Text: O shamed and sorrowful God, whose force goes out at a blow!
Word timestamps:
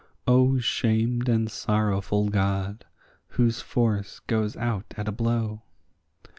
O 0.25 0.57
shamed 0.57 1.29
and 1.29 1.47
sorrowful 1.51 2.29
God, 2.29 2.85
whose 3.37 3.61
force 3.61 4.19
goes 4.21 4.57
out 4.57 4.95
at 4.97 5.07
a 5.07 5.11
blow! 5.11 5.61